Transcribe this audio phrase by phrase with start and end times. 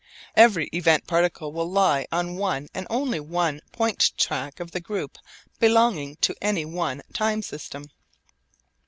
[0.35, 5.19] Every event particle will lie on one and only one point track of the group
[5.59, 7.85] belonging to any one time system.